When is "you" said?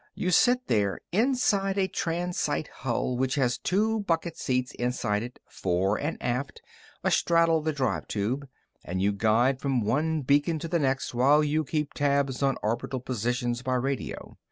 0.15-0.31, 8.99-9.11, 11.43-11.63